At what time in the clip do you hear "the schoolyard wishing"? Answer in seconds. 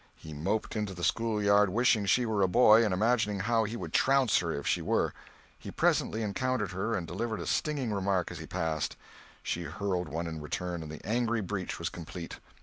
0.95-2.07